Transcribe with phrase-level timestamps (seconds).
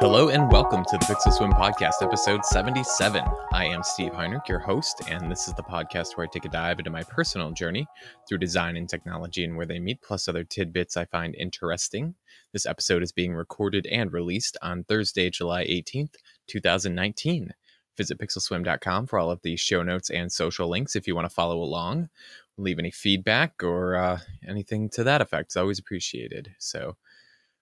[0.00, 3.22] Hello and welcome to the Pixel Swim Podcast, episode 77.
[3.52, 6.48] I am Steve Heinrich, your host, and this is the podcast where I take a
[6.48, 7.86] dive into my personal journey
[8.26, 12.14] through design and technology and where they meet, plus other tidbits I find interesting.
[12.54, 16.14] This episode is being recorded and released on Thursday, July 18th,
[16.46, 17.52] 2019.
[17.98, 21.34] Visit pixelswim.com for all of the show notes and social links if you want to
[21.34, 22.08] follow along.
[22.56, 25.48] Leave any feedback or uh, anything to that effect.
[25.48, 26.54] It's always appreciated.
[26.58, 26.96] So,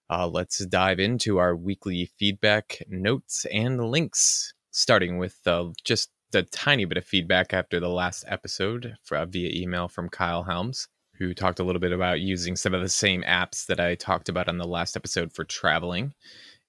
[0.09, 6.43] uh, let's dive into our weekly feedback notes and links, starting with uh, just a
[6.43, 10.87] tiny bit of feedback after the last episode for, uh, via email from Kyle Helms,
[11.15, 14.29] who talked a little bit about using some of the same apps that I talked
[14.29, 16.13] about on the last episode for traveling.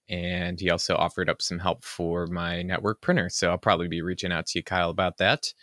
[0.09, 3.29] And he also offered up some help for my network printer.
[3.29, 5.55] So I'll probably be reaching out to you, Kyle, about that.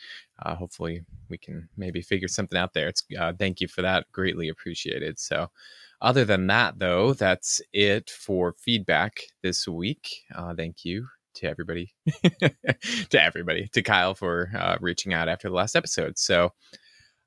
[0.42, 2.88] Uh, hopefully, we can maybe figure something out there.
[2.88, 5.20] It's uh, thank you for that, greatly appreciated.
[5.20, 5.50] So,
[6.02, 10.10] other than that, though, that's it for feedback this week.
[10.36, 11.94] Uh, thank you to everybody,
[13.10, 16.18] to everybody, to Kyle for uh, reaching out after the last episode.
[16.18, 16.54] So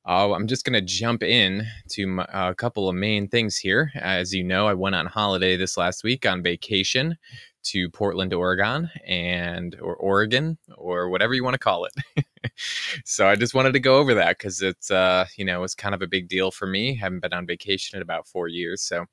[0.07, 3.91] uh, I'm just going to jump in to my, a couple of main things here.
[3.95, 7.17] As you know, I went on holiday this last week on vacation
[7.65, 11.93] to Portland, Oregon, and or Oregon or whatever you want to call it.
[13.05, 15.95] so I just wanted to go over that because it's uh, you know it's kind
[15.95, 16.95] of a big deal for me.
[16.95, 19.07] Haven't been on vacation in about four years, so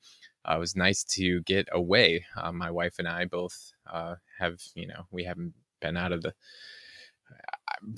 [0.48, 2.24] uh, it was nice to get away.
[2.36, 6.22] Uh, my wife and I both uh, have you know we haven't been out of
[6.22, 6.32] the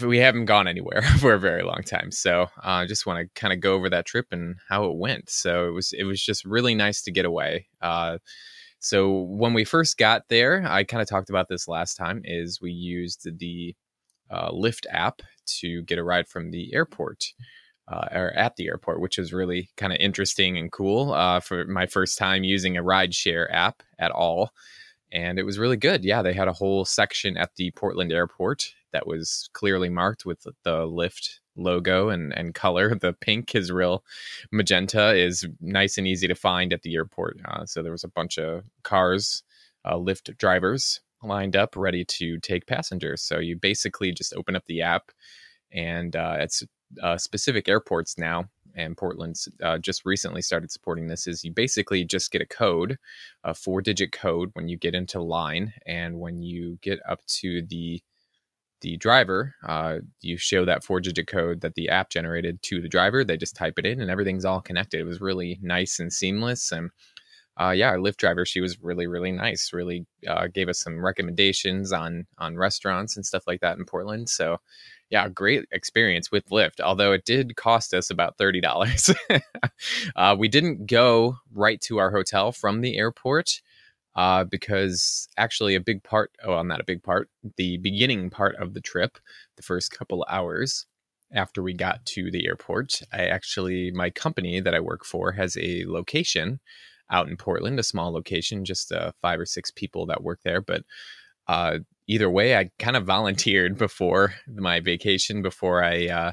[0.02, 2.10] we haven't gone anywhere for a very long time.
[2.10, 4.96] So I uh, just want to kind of go over that trip and how it
[4.96, 5.30] went.
[5.30, 7.66] So it was it was just really nice to get away.
[7.80, 8.18] Uh,
[8.78, 12.22] so when we first got there, I kind of talked about this last time.
[12.24, 13.74] Is we used the
[14.30, 15.22] uh, Lyft app
[15.58, 17.32] to get a ride from the airport.
[17.88, 21.64] Uh, or at the airport, which was really kind of interesting and cool uh, for
[21.64, 24.52] my first time using a rideshare app at all.
[25.10, 26.04] And it was really good.
[26.04, 30.42] Yeah, they had a whole section at the Portland airport that was clearly marked with
[30.42, 32.94] the Lyft logo and, and color.
[33.00, 34.04] The pink is real.
[34.52, 37.40] Magenta is nice and easy to find at the airport.
[37.44, 39.42] Uh, so there was a bunch of cars,
[39.84, 43.22] uh, Lyft drivers lined up ready to take passengers.
[43.22, 45.10] So you basically just open up the app,
[45.72, 46.62] and uh, it's
[47.03, 48.47] uh, specific airports now.
[48.76, 51.26] And Portland's uh, just recently started supporting this.
[51.26, 52.98] Is you basically just get a code,
[53.42, 58.00] a four-digit code, when you get into line, and when you get up to the
[58.81, 62.88] the driver, uh, you show that four digit code that the app generated to the
[62.88, 63.25] driver.
[63.25, 65.00] They just type it in and everything's all connected.
[65.00, 66.72] It was really nice and seamless.
[66.72, 66.91] And
[67.60, 69.72] uh, yeah, our Lyft driver, she was really, really nice.
[69.72, 74.28] Really uh, gave us some recommendations on on restaurants and stuff like that in Portland.
[74.31, 74.59] So,
[75.10, 76.81] yeah, great experience with Lyft.
[76.81, 79.10] Although it did cost us about thirty dollars.
[80.16, 83.60] uh, we didn't go right to our hotel from the airport
[84.16, 88.56] uh, because actually a big part, oh, well, not a big part, the beginning part
[88.56, 89.19] of the trip,
[89.56, 90.87] the first couple hours,
[91.32, 95.56] after we got to the airport, I actually, my company that I work for has
[95.56, 96.60] a location
[97.10, 100.60] out in Portland, a small location, just uh, five or six people that work there.
[100.60, 100.82] But
[101.48, 106.32] uh, either way, I kind of volunteered before my vacation, before I uh,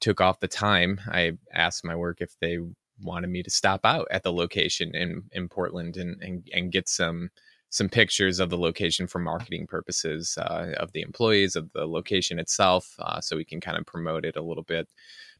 [0.00, 1.00] took off the time.
[1.08, 2.58] I asked my work if they
[3.00, 6.88] wanted me to stop out at the location in, in Portland and, and, and get
[6.88, 7.30] some
[7.70, 12.38] some pictures of the location for marketing purposes uh, of the employees of the location
[12.38, 14.86] itself uh, so we can kind of promote it a little bit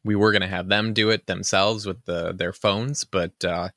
[0.02, 3.68] we were going to have them do it themselves with the, their phones but uh,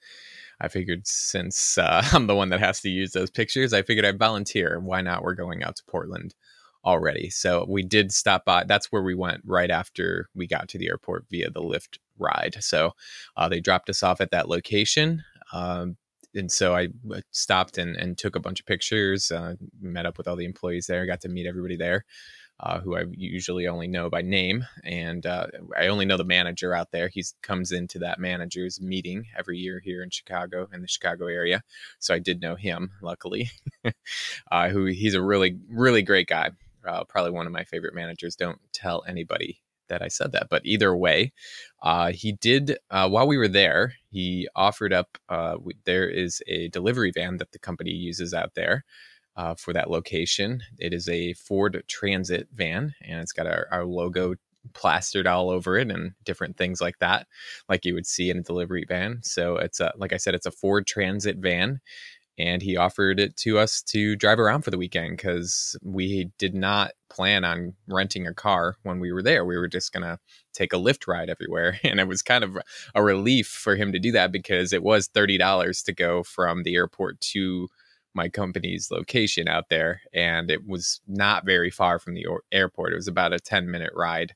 [0.59, 4.05] i figured since uh, i'm the one that has to use those pictures i figured
[4.05, 4.79] i'd volunteer.
[4.79, 5.23] Why not?
[5.23, 6.35] We're going out to portland
[6.85, 7.29] already.
[7.29, 10.87] So we did stop by that's where we went right after we got to the
[10.87, 12.55] airport via the Lyft ride.
[12.61, 12.93] So
[13.35, 15.97] uh, they dropped us off at that location um,
[16.35, 16.89] and so I
[17.31, 20.87] stopped and, and took a bunch of pictures, uh, met up with all the employees
[20.87, 22.05] there, got to meet everybody there,
[22.59, 24.65] uh, who I usually only know by name.
[24.83, 27.07] And uh, I only know the manager out there.
[27.07, 31.63] He comes into that manager's meeting every year here in Chicago, in the Chicago area.
[31.99, 33.51] So I did know him, luckily,
[34.51, 36.51] uh, who he's a really, really great guy.
[36.87, 38.35] Uh, probably one of my favorite managers.
[38.35, 39.59] Don't tell anybody
[39.89, 40.47] that I said that.
[40.49, 41.31] But either way,
[41.81, 45.17] uh, he did, uh, while we were there, he offered up,
[45.85, 48.83] there is a delivery van that the company uses out there.
[49.37, 53.85] Uh, for that location, it is a Ford Transit van, and it's got our, our
[53.85, 54.35] logo
[54.73, 57.27] plastered all over it and different things like that,
[57.69, 59.19] like you would see in a delivery van.
[59.23, 61.79] So it's a, like I said, it's a Ford Transit van,
[62.37, 66.53] and he offered it to us to drive around for the weekend because we did
[66.53, 69.45] not plan on renting a car when we were there.
[69.45, 70.19] We were just gonna
[70.53, 72.57] take a Lyft ride everywhere, and it was kind of
[72.95, 76.63] a relief for him to do that because it was thirty dollars to go from
[76.63, 77.69] the airport to
[78.17, 82.91] my company's location out there, and it was not very far from the or- airport.
[82.91, 84.35] It was about a ten minute ride.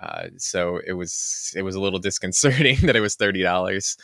[0.00, 3.96] Uh, so it was it was a little disconcerting that it was thirty dollars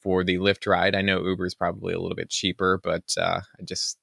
[0.00, 0.94] for the Lyft ride.
[0.94, 3.98] I know Uber is probably a little bit cheaper, but uh, I just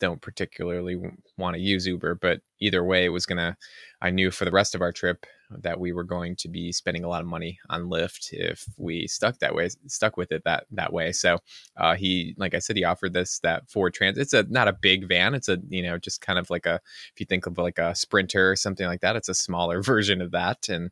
[0.00, 0.96] don't particularly
[1.38, 2.16] want to use Uber.
[2.16, 3.56] But either way, it was gonna.
[4.02, 7.04] I knew for the rest of our trip that we were going to be spending
[7.04, 10.66] a lot of money on Lyft if we stuck that way, stuck with it that
[10.72, 11.12] that way.
[11.12, 11.38] So
[11.76, 14.22] uh, he, like I said, he offered this that Ford Transit.
[14.22, 15.34] It's a not a big van.
[15.34, 16.80] It's a you know just kind of like a
[17.14, 19.16] if you think of like a Sprinter or something like that.
[19.16, 20.90] It's a smaller version of that, and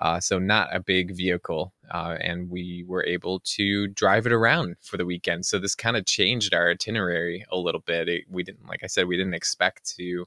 [0.00, 1.72] uh, so not a big vehicle.
[1.90, 5.44] Uh, and we were able to drive it around for the weekend.
[5.46, 8.08] So this kind of changed our itinerary a little bit.
[8.08, 10.26] It, we didn't, like I said, we didn't expect to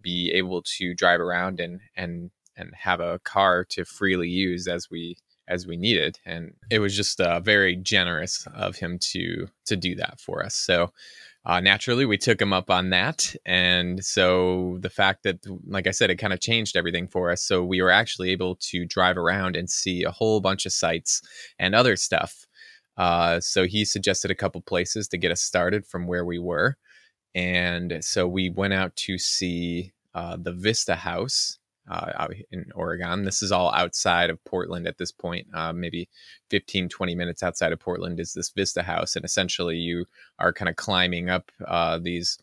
[0.00, 4.90] be able to drive around and and and have a car to freely use as
[4.90, 5.16] we
[5.48, 9.94] as we needed and it was just uh, very generous of him to to do
[9.94, 10.54] that for us.
[10.54, 10.92] So
[11.44, 15.90] uh, naturally we took him up on that and so the fact that like i
[15.90, 17.42] said it kind of changed everything for us.
[17.42, 21.20] So we were actually able to drive around and see a whole bunch of sites
[21.58, 22.46] and other stuff.
[22.96, 26.76] Uh, so he suggested a couple places to get us started from where we were
[27.34, 31.58] and so we went out to see uh, the vista house
[31.90, 33.24] uh, out in Oregon.
[33.24, 35.46] This is all outside of Portland at this point.
[35.52, 36.08] Uh, maybe
[36.50, 39.16] 15, 20 minutes outside of Portland is this Vista House.
[39.16, 40.06] And essentially, you
[40.38, 42.38] are kind of climbing up uh, these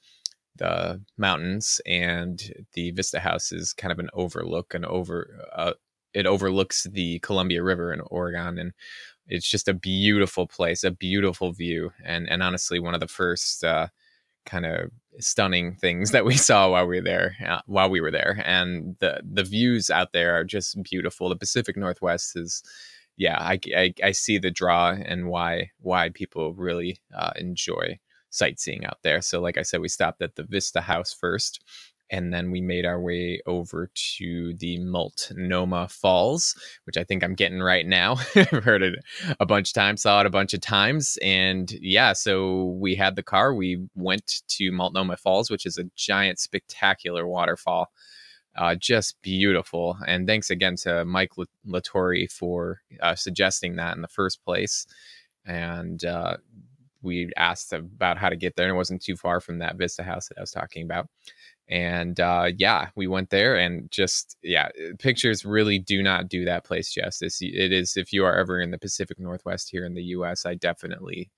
[0.56, 5.74] the mountains, and the Vista House is kind of an overlook, and over uh,
[6.14, 8.60] it overlooks the Columbia River in Oregon.
[8.60, 8.74] And
[9.26, 13.64] it's just a beautiful place, a beautiful view, and and honestly, one of the first
[13.64, 13.88] uh,
[14.50, 18.12] kind of stunning things that we saw while we were there uh, while we were
[18.12, 18.42] there.
[18.46, 21.30] And the the views out there are just beautiful.
[21.30, 22.64] The pacific northwest is
[23.18, 28.00] yeah i i, I see the draw and why why people really uh, enjoy
[28.30, 29.22] sightseeing out there.
[29.22, 31.62] So like i said we stopped at the vista house first
[32.12, 37.36] and then we made our way over to the Multnomah Falls, which I think I'm
[37.36, 38.18] getting right now.
[38.36, 39.00] I've heard it
[39.40, 43.16] a bunch of times, saw it a bunch of times, and yeah, so we had
[43.16, 43.54] the car.
[43.54, 47.92] We went to Multnomah Falls, which is a giant, spectacular waterfall.
[48.56, 49.98] Uh, just beautiful.
[50.06, 51.32] And thanks again to Mike
[51.66, 54.86] Latore for uh, suggesting that in the first place.
[55.46, 56.38] And uh,
[57.02, 60.04] we asked about how to get there, and it wasn't too far from that Vista
[60.04, 61.08] house that I was talking about
[61.70, 66.44] and uh, yeah, we went there and just yeah, uh, pictures really do not do
[66.46, 67.40] that place justice.
[67.42, 70.56] It is if you are ever in the Pacific Northwest here in the U.S., I
[70.56, 71.30] definitely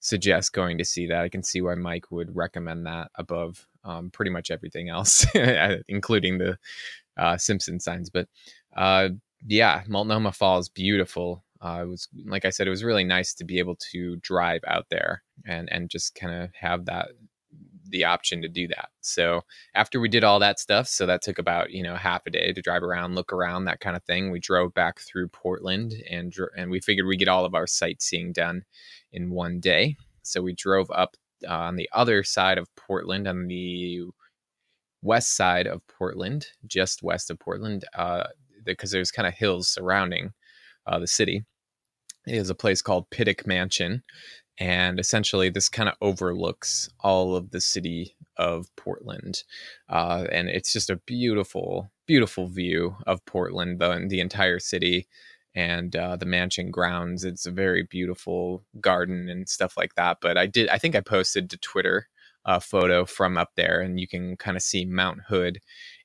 [0.00, 1.22] suggest going to see that.
[1.22, 5.26] I can see why Mike would recommend that above um, pretty much everything else,
[5.88, 6.58] including the
[7.18, 8.08] uh, Simpson signs.
[8.08, 8.28] But
[8.74, 9.10] uh,
[9.46, 11.44] yeah, Multnomah Falls, beautiful.
[11.60, 14.62] Uh, it was like I said, it was really nice to be able to drive
[14.66, 17.08] out there and and just kind of have that
[17.94, 18.88] the option to do that.
[19.00, 19.42] So
[19.74, 22.52] after we did all that stuff, so that took about you know half a day
[22.52, 24.30] to drive around, look around, that kind of thing.
[24.30, 28.32] We drove back through Portland, and and we figured we get all of our sightseeing
[28.32, 28.64] done
[29.12, 29.96] in one day.
[30.22, 31.16] So we drove up
[31.48, 34.02] uh, on the other side of Portland, on the
[35.00, 38.24] west side of Portland, just west of Portland, uh,
[38.64, 40.32] because there's kind of hills surrounding
[40.86, 41.44] uh, the city.
[42.26, 44.02] Is a place called Pittock Mansion
[44.58, 49.42] and essentially this kind of overlooks all of the city of Portland,
[49.88, 55.06] uh, and it's just a beautiful, beautiful view of Portland, the the entire city,
[55.54, 57.24] and uh, the mansion grounds.
[57.24, 60.18] It's a very beautiful garden and stuff like that.
[60.20, 62.08] But I did, I think I posted to Twitter
[62.44, 65.60] a photo from up there, and you can kind of see Mount Hood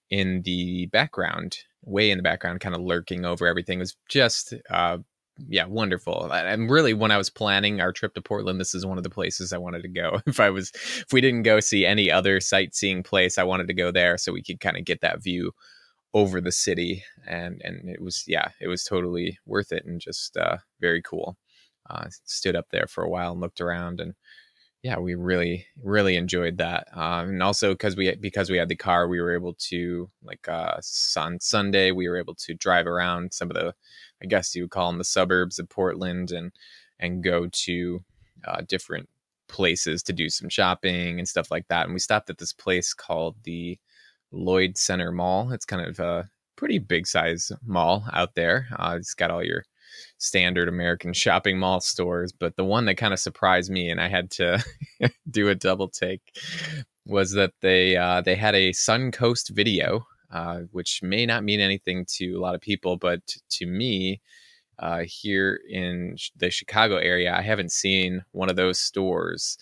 [0.09, 3.79] in the background, way in the background, kind of lurking over everything.
[3.79, 4.99] It was just uh,
[5.47, 6.31] yeah, wonderful.
[6.31, 9.09] And really, when I was planning our trip to Portland, this is one of the
[9.09, 10.19] places I wanted to go.
[10.27, 13.73] If I was, if we didn't go see any other sightseeing place, I wanted to
[13.73, 15.51] go there so we could kind of get that view
[16.13, 17.03] over the city.
[17.27, 21.37] And and it was, yeah, it was totally worth it and just uh, very cool.
[21.89, 24.13] Uh, stood up there for a while and looked around and
[24.83, 28.75] yeah, we really really enjoyed that, um, and also because we because we had the
[28.75, 30.79] car, we were able to like uh,
[31.17, 33.73] on Sunday we were able to drive around some of the,
[34.23, 36.51] I guess you would call them the suburbs of Portland, and
[36.99, 38.03] and go to
[38.45, 39.09] uh, different
[39.49, 41.85] places to do some shopping and stuff like that.
[41.85, 43.77] And we stopped at this place called the
[44.31, 45.51] Lloyd Center Mall.
[45.51, 48.67] It's kind of a pretty big size mall out there.
[48.77, 49.63] Uh, it's got all your
[50.17, 52.31] standard American shopping mall stores.
[52.31, 54.63] But the one that kind of surprised me, and I had to
[55.29, 56.21] do a double take,
[57.05, 62.05] was that they uh, they had a Suncoast video, uh, which may not mean anything
[62.17, 64.21] to a lot of people, but to me.
[64.81, 69.57] Uh, here in the Chicago area, I haven't seen one of those stores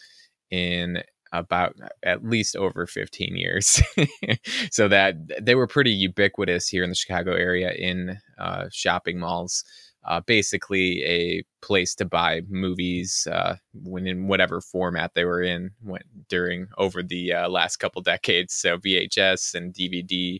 [0.52, 3.82] in about at least over 15 years.
[4.72, 9.64] so that they were pretty ubiquitous here in the Chicago area in uh, shopping malls.
[10.08, 15.72] Uh, basically, a place to buy movies uh, when in whatever format they were in
[15.82, 18.54] when, during over the uh, last couple decades.
[18.54, 20.40] So VHS and DVD,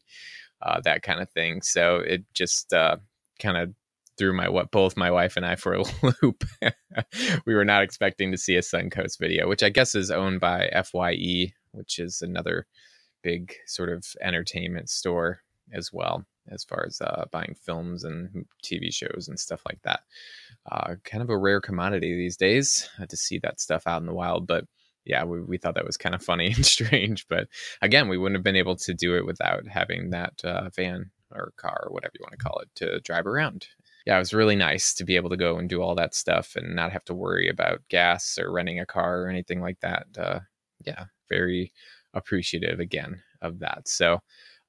[0.62, 1.62] uh, that kind of thing.
[1.62, 2.98] So it just uh,
[3.40, 3.74] kind of
[4.18, 5.84] threw my what both my wife and I for a
[6.22, 6.44] loop.
[7.46, 10.70] we were not expecting to see a Suncoast video, which I guess is owned by
[10.84, 12.68] FYE, which is another
[13.22, 18.94] big sort of entertainment store as well, as far as uh, buying films and TV
[18.94, 20.02] shows and stuff like that.
[20.72, 24.08] Uh, kind of a rare commodity these days uh, to see that stuff out in
[24.08, 24.66] the wild, but
[25.06, 27.28] yeah, we, we thought that was kind of funny and strange.
[27.28, 27.48] But
[27.82, 31.54] again, we wouldn't have been able to do it without having that uh, van or
[31.58, 33.68] car or whatever you want to call it to drive around
[34.08, 36.56] yeah, it was really nice to be able to go and do all that stuff
[36.56, 40.08] and not have to worry about gas or renting a car or anything like that.
[40.18, 40.40] Uh,
[40.86, 41.74] yeah, very
[42.14, 43.90] appreciative again of that.
[43.90, 44.20] So,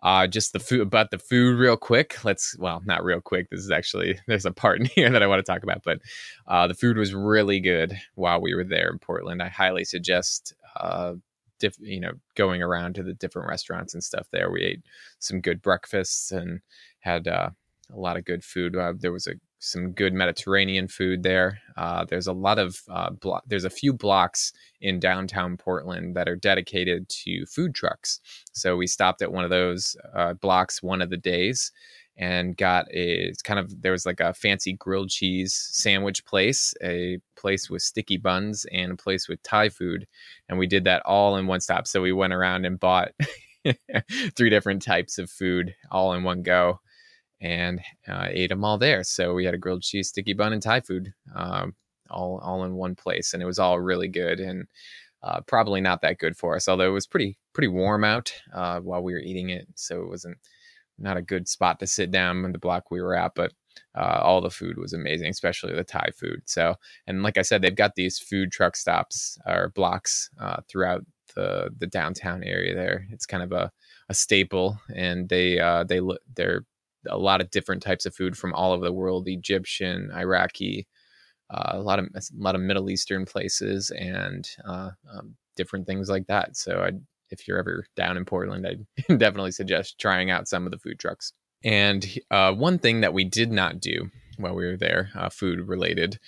[0.02, 2.24] uh, just the food about the food real quick.
[2.24, 3.50] Let's well, not real quick.
[3.50, 6.00] This is actually there's a part in here that I want to talk about, but
[6.46, 9.42] uh, the food was really good while we were there in Portland.
[9.42, 10.54] I highly suggest.
[10.76, 11.14] Uh,
[11.58, 14.48] diff, you know, going around to the different restaurants and stuff there.
[14.48, 14.82] We ate
[15.18, 16.60] some good breakfasts and
[17.00, 17.50] had uh,
[17.92, 18.76] a lot of good food.
[18.76, 21.58] Uh, there was a some good Mediterranean food there.
[21.76, 26.28] Uh, there's a lot of uh, blo- there's a few blocks in downtown Portland that
[26.28, 28.20] are dedicated to food trucks.
[28.52, 31.72] So we stopped at one of those uh, blocks one of the days
[32.16, 36.74] and got a it's kind of there was like a fancy grilled cheese sandwich place,
[36.82, 40.06] a place with sticky buns, and a place with Thai food,
[40.48, 41.86] and we did that all in one stop.
[41.86, 43.10] So we went around and bought.
[44.36, 46.80] three different types of food all in one go
[47.40, 49.04] and uh, ate them all there.
[49.04, 51.74] So we had a grilled cheese, sticky bun, and Thai food, um,
[52.10, 54.66] all all in one place, and it was all really good and
[55.22, 56.68] uh, probably not that good for us.
[56.68, 60.08] Although it was pretty pretty warm out uh, while we were eating it, so it
[60.08, 60.38] wasn't
[60.98, 63.52] not a good spot to sit down in the block we were at, but.
[63.94, 66.42] Uh, all the food was amazing, especially the Thai food.
[66.46, 66.74] So,
[67.06, 71.04] and like I said, they've got these food truck stops or blocks uh, throughout
[71.36, 72.74] the the downtown area.
[72.74, 73.70] There, it's kind of a,
[74.08, 76.64] a staple, and they uh, they look they're
[77.08, 80.86] a lot of different types of food from all over the world Egyptian, Iraqi,
[81.50, 86.08] uh, a lot of a lot of Middle Eastern places, and uh, um, different things
[86.08, 86.56] like that.
[86.56, 86.92] So, i
[87.30, 90.98] if you're ever down in Portland, I definitely suggest trying out some of the food
[90.98, 91.34] trucks.
[91.62, 95.60] And uh, one thing that we did not do while we were there, uh, food
[95.60, 96.18] related,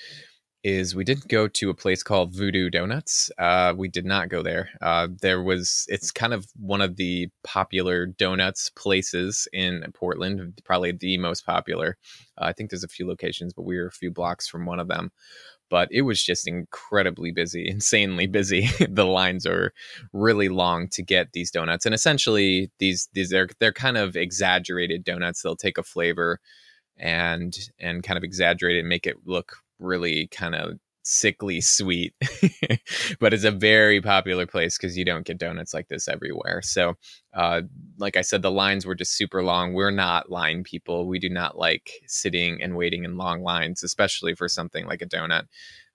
[0.62, 3.30] is we didn't go to a place called Voodoo Donuts.
[3.38, 4.68] Uh, we did not go there.
[4.82, 10.92] Uh, there was it's kind of one of the popular donuts places in Portland, probably
[10.92, 11.96] the most popular.
[12.36, 14.80] Uh, I think there's a few locations, but we were a few blocks from one
[14.80, 15.12] of them.
[15.70, 18.68] But it was just incredibly busy, insanely busy.
[18.88, 19.72] the lines are
[20.12, 25.04] really long to get these donuts, and essentially these these they're they're kind of exaggerated
[25.04, 25.42] donuts.
[25.42, 26.38] They'll take a flavor
[26.98, 32.14] and and kind of exaggerate it and make it look really kind of sickly sweet
[33.20, 36.60] but it's a very popular place because you don't get donuts like this everywhere.
[36.62, 36.94] So
[37.32, 37.62] uh,
[37.98, 39.72] like i said the lines were just super long.
[39.72, 41.06] We're not line people.
[41.06, 45.06] We do not like sitting and waiting in long lines especially for something like a
[45.06, 45.44] donut.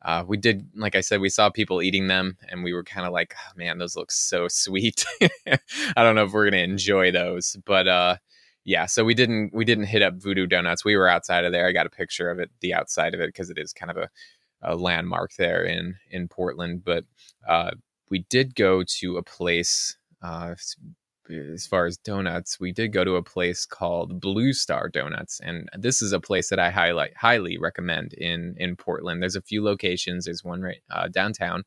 [0.04, 3.08] Uh, we did like i said we saw people eating them and we were kind
[3.08, 5.06] of like oh, man those look so sweet.
[5.48, 8.18] I don't know if we're gonna enjoy those but uh
[8.66, 10.84] yeah, so we didn't we didn't hit up Voodoo Donuts.
[10.84, 11.68] We were outside of there.
[11.68, 13.98] I got a picture of it, the outside of it, because it is kind of
[13.98, 14.10] a,
[14.64, 16.84] a, landmark there in in Portland.
[16.84, 17.06] But
[17.48, 17.72] uh,
[18.10, 19.98] we did go to a place.
[20.22, 20.56] Uh,
[21.30, 25.70] as far as donuts, we did go to a place called Blue Star Donuts, and
[25.78, 29.22] this is a place that I highlight highly recommend in in Portland.
[29.22, 30.26] There's a few locations.
[30.26, 31.66] There's one right uh, downtown,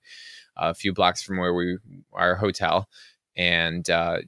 [0.57, 1.78] a few blocks from where we
[2.12, 2.88] our hotel,
[3.37, 4.19] and uh,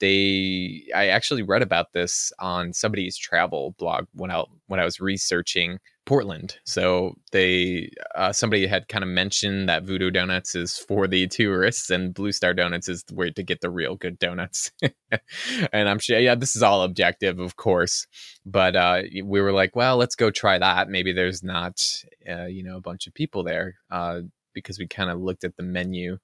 [0.00, 5.00] they I actually read about this on somebody's travel blog when I when I was
[5.00, 6.56] researching Portland.
[6.64, 11.90] So they uh, somebody had kind of mentioned that Voodoo Donuts is for the tourists
[11.90, 14.72] and Blue Star Donuts is where to get the real good donuts.
[15.72, 18.06] and I'm sure yeah, this is all objective, of course,
[18.46, 20.88] but uh, we were like, well, let's go try that.
[20.88, 21.82] Maybe there's not
[22.28, 24.20] uh, you know a bunch of people there uh,
[24.54, 26.18] because we kind of looked at the menu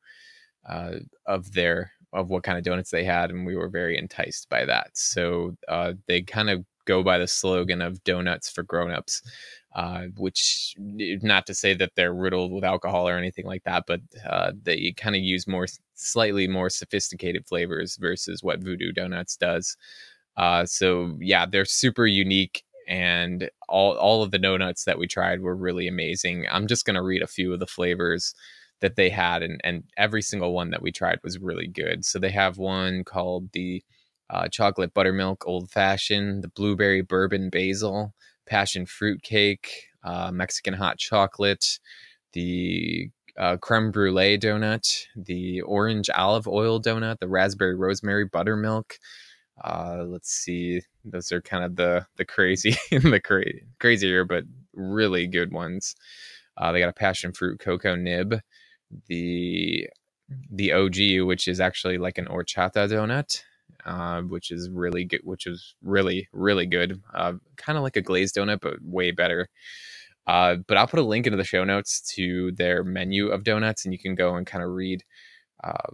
[0.68, 4.48] uh, of their of what kind of donuts they had, and we were very enticed
[4.48, 4.90] by that.
[4.94, 9.22] So uh, they kind of go by the slogan of donuts for grown-ups
[9.74, 14.00] uh, which not to say that they're riddled with alcohol or anything like that but
[14.28, 19.76] uh, they kind of use more slightly more sophisticated flavors versus what voodoo donuts does.
[20.36, 25.40] Uh, so yeah they're super unique and all, all of the donuts that we tried
[25.40, 26.44] were really amazing.
[26.50, 28.34] I'm just going to read a few of the flavors
[28.80, 32.04] that they had, and and every single one that we tried was really good.
[32.04, 33.82] So they have one called the
[34.30, 38.14] uh, chocolate buttermilk old fashioned, the blueberry bourbon basil,
[38.46, 41.78] passion fruit cake, uh, Mexican hot chocolate,
[42.32, 48.94] the uh, creme brulee donut, the orange olive oil donut, the raspberry rosemary buttermilk.
[49.62, 53.44] Uh, let's see, those are kind of the the crazy, the cra-
[53.78, 54.44] crazier but
[54.74, 55.94] really good ones.
[56.56, 58.40] Uh, they got a passion fruit cocoa nib,
[59.06, 59.88] the
[60.50, 63.42] the OG, which is actually like an horchata donut,
[63.84, 67.00] uh, which is really good, which is really really good.
[67.14, 69.48] Uh, kind of like a glazed donut, but way better.
[70.26, 73.84] Uh, but I'll put a link into the show notes to their menu of donuts,
[73.84, 75.02] and you can go and kind of read
[75.64, 75.90] uh,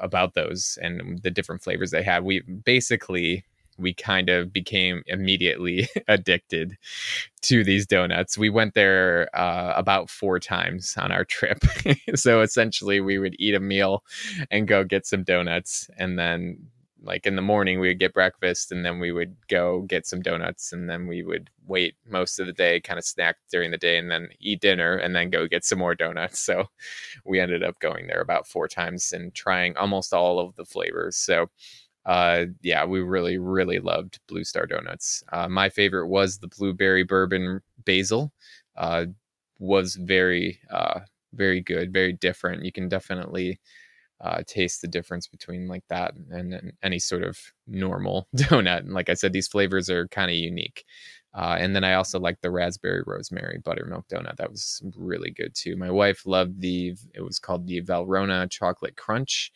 [0.00, 2.24] about those and the different flavors they had.
[2.24, 3.44] We basically
[3.78, 6.76] we kind of became immediately addicted
[7.42, 8.38] to these donuts.
[8.38, 11.58] We went there uh, about four times on our trip.
[12.14, 14.04] so essentially, we would eat a meal
[14.50, 16.58] and go get some donuts, and then
[17.04, 20.20] like in the morning we would get breakfast and then we would go get some
[20.20, 23.78] donuts and then we would wait most of the day kind of snack during the
[23.78, 26.66] day and then eat dinner and then go get some more donuts so
[27.24, 31.16] we ended up going there about four times and trying almost all of the flavors
[31.16, 31.48] so
[32.06, 37.04] uh yeah we really really loved blue star donuts uh, my favorite was the blueberry
[37.04, 38.32] bourbon basil
[38.76, 39.04] uh
[39.58, 41.00] was very uh
[41.34, 43.58] very good very different you can definitely
[44.22, 48.78] uh, taste the difference between like that and, and, any sort of normal donut.
[48.78, 50.84] And like I said, these flavors are kind of unique.
[51.34, 54.36] Uh, and then I also like the raspberry rosemary buttermilk donut.
[54.36, 55.76] That was really good too.
[55.76, 59.50] My wife loved the, it was called the Valrhona chocolate crunch.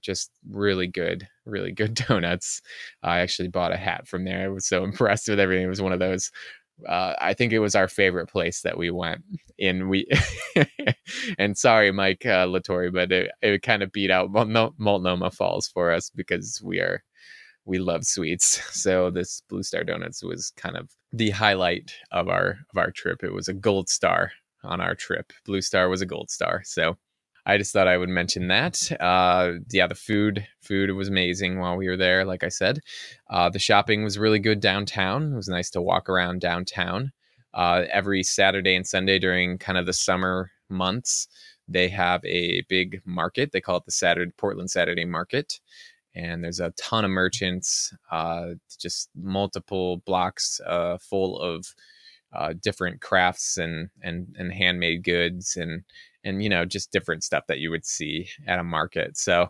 [0.00, 2.62] Just really good, really good donuts.
[3.02, 4.44] I actually bought a hat from there.
[4.44, 5.66] I was so impressed with everything.
[5.66, 6.30] It was one of those
[6.88, 9.22] uh, I think it was our favorite place that we went
[9.58, 9.88] in.
[9.88, 10.06] We
[11.38, 15.92] and sorry, Mike uh, Latore, but it, it kind of beat out Multnomah Falls for
[15.92, 17.02] us because we are
[17.64, 18.60] we love sweets.
[18.76, 23.22] So this Blue Star Donuts was kind of the highlight of our of our trip.
[23.22, 24.32] It was a gold star
[24.62, 25.32] on our trip.
[25.44, 26.62] Blue Star was a gold star.
[26.64, 26.96] So
[27.46, 28.90] I just thought I would mention that.
[29.00, 32.24] Uh, yeah, the food food was amazing while we were there.
[32.24, 32.80] Like I said,
[33.30, 35.32] uh, the shopping was really good downtown.
[35.32, 37.12] It was nice to walk around downtown.
[37.52, 41.26] Uh, every Saturday and Sunday during kind of the summer months,
[41.66, 43.52] they have a big market.
[43.52, 45.60] They call it the Saturday Portland Saturday Market,
[46.14, 47.94] and there's a ton of merchants.
[48.10, 51.74] Uh, just multiple blocks uh, full of
[52.32, 55.82] uh, different crafts and and and handmade goods and
[56.24, 59.16] and you know just different stuff that you would see at a market.
[59.16, 59.48] So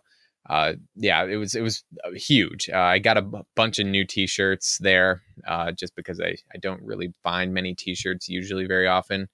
[0.48, 2.70] uh, yeah it was it was uh, huge.
[2.72, 6.58] Uh, i got a b- bunch of new t-shirts there uh, just because I, I
[6.60, 9.28] don't really find many t-shirts usually very often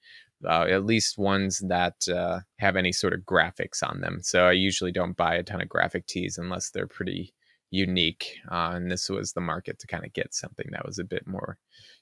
[0.45, 4.19] uh, at least ones that uh, have any sort of graphics on them.
[4.23, 7.33] So i usually don't buy a ton of graphic tees unless they're pretty
[7.71, 11.27] unique and this was the market to kind of get something that was a bit
[11.27, 11.59] more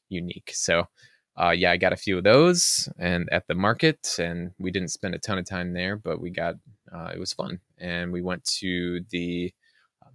[0.08, 0.52] unique.
[0.54, 0.88] So
[1.36, 4.90] uh, yeah, I got a few of those and at the market, and we didn't
[4.90, 6.56] spend a ton of time there, but we got
[6.94, 9.52] uh, it was fun, and we went to the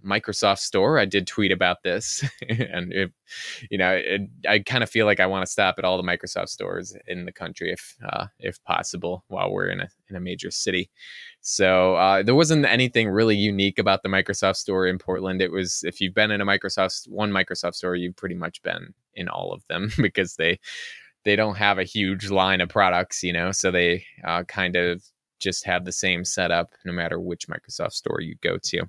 [0.04, 0.98] Microsoft Store.
[0.98, 3.12] I did tweet about this, and it,
[3.70, 6.02] you know, it, I kind of feel like I want to stop at all the
[6.02, 10.20] Microsoft stores in the country if uh, if possible while we're in a in a
[10.20, 10.90] major city.
[11.40, 15.40] So uh, there wasn't anything really unique about the Microsoft Store in Portland.
[15.40, 18.94] It was if you've been in a Microsoft one Microsoft store, you've pretty much been
[19.14, 20.58] in all of them because they
[21.24, 25.02] they don't have a huge line of products, you know, so they uh, kind of
[25.40, 28.82] just have the same setup no matter which Microsoft store you go to.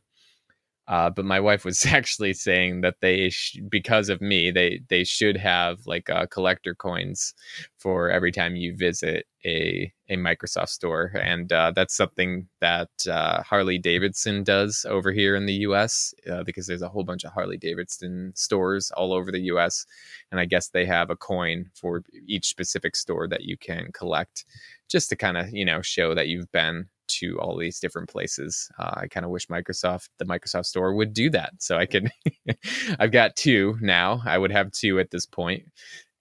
[0.91, 5.05] Uh, but my wife was actually saying that they, sh- because of me, they they
[5.05, 7.33] should have like uh, collector coins
[7.79, 13.41] for every time you visit a a Microsoft store, and uh, that's something that uh,
[13.43, 16.13] Harley Davidson does over here in the U.S.
[16.29, 19.85] Uh, because there's a whole bunch of Harley Davidson stores all over the U.S.
[20.31, 24.43] And I guess they have a coin for each specific store that you can collect,
[24.89, 28.69] just to kind of you know show that you've been to all these different places.
[28.79, 31.53] Uh, I kind of wish Microsoft, the Microsoft Store, would do that.
[31.59, 32.11] So I could,
[32.99, 34.21] I've got two now.
[34.25, 35.63] I would have two at this point.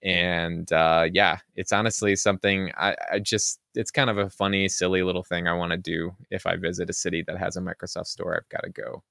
[0.03, 5.03] And uh, yeah, it's honestly something I, I just, it's kind of a funny, silly
[5.03, 6.13] little thing I want to do.
[6.31, 9.03] If I visit a city that has a Microsoft Store, I've got to go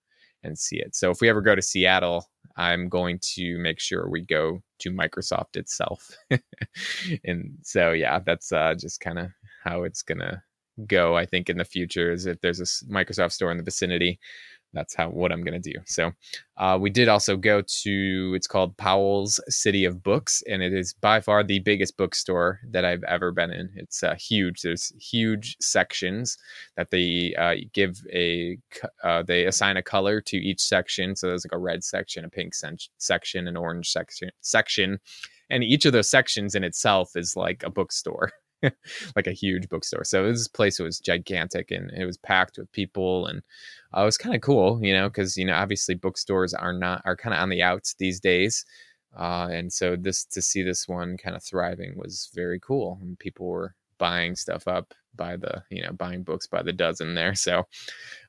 [0.44, 0.96] and see it.
[0.96, 4.92] So if we ever go to Seattle, I'm going to make sure we go to
[4.92, 6.12] Microsoft itself.
[7.24, 9.28] and so yeah, that's uh, just kind of
[9.63, 10.44] how it's gonna
[10.86, 11.15] go.
[11.15, 14.20] I think in the future is if there's a Microsoft store in the vicinity,
[14.74, 15.74] that's how what I'm gonna do.
[15.86, 16.12] So
[16.58, 20.94] uh, we did also go to it's called Powell's City of Books, and it is
[20.94, 23.70] by far the biggest bookstore that I've ever been in.
[23.76, 24.62] It's uh, huge.
[24.62, 26.38] There's huge sections
[26.78, 28.58] that they uh, give a
[29.04, 31.15] uh, they assign a color to each section.
[31.15, 35.00] So there's like a red section, a pink sen- section, an orange section section,
[35.50, 38.32] and each of those sections in itself is like a bookstore.
[39.15, 40.04] like a huge bookstore.
[40.04, 43.41] So this place was gigantic and it was packed with people and
[43.95, 47.02] uh, it was kind of cool, you know, because you know obviously bookstores are not
[47.06, 48.65] are kind of on the outs these days,
[49.17, 53.00] uh, and so this to see this one kind of thriving was very cool.
[53.02, 57.15] And people were buying stuff up by the you know buying books by the dozen
[57.15, 57.63] there, so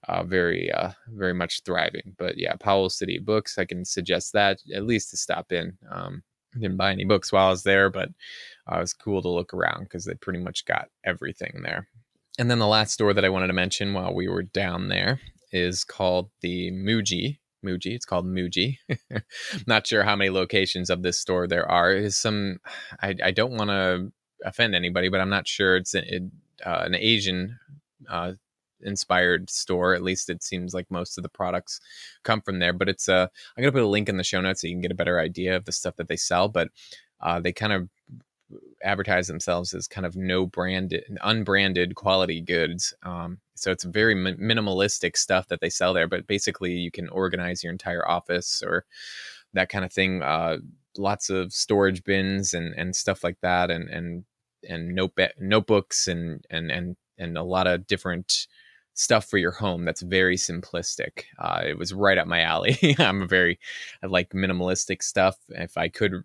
[0.09, 2.14] uh, very uh, very much thriving.
[2.19, 5.77] But yeah, Powell City Books, I can suggest that at least to stop in.
[5.90, 6.23] Um,
[6.59, 8.11] didn't buy any books while I was there, but
[8.71, 11.89] uh, it was cool to look around because they pretty much got everything there.
[12.39, 15.21] And then the last store that I wanted to mention while we were down there
[15.53, 17.39] is called the Muji.
[17.65, 17.95] Muji.
[17.95, 18.79] It's called Muji.
[19.67, 21.93] Not sure how many locations of this store there are.
[21.93, 22.61] Is some.
[23.03, 24.13] I, I don't want to
[24.45, 26.33] offend anybody, but I'm not sure it's an,
[26.65, 27.59] uh, an Asian
[28.09, 28.33] uh,
[28.83, 29.95] inspired store.
[29.95, 31.81] At least it seems like most of the products
[32.23, 32.73] come from there.
[32.73, 33.14] But it's a.
[33.14, 34.97] Uh, I'm gonna put a link in the show notes so you can get a
[34.97, 36.49] better idea of the stuff that they sell.
[36.49, 36.69] But
[37.21, 37.88] uh, they kind of
[38.83, 42.95] advertise themselves as kind of no branded, unbranded quality goods.
[43.03, 46.09] Um, so it's very mi- minimalistic stuff that they sell there.
[46.09, 48.85] But basically, you can organize your entire office or
[49.53, 50.23] that kind of thing.
[50.23, 50.59] Uh,
[50.97, 54.25] lots of storage bins and and stuff like that, and and
[54.69, 58.47] and note notebooks and and and and a lot of different
[59.01, 61.25] stuff for your home that's very simplistic.
[61.39, 62.77] Uh, it was right up my alley.
[62.99, 63.59] I'm a very,
[64.03, 65.39] I like minimalistic stuff.
[65.49, 66.23] If I could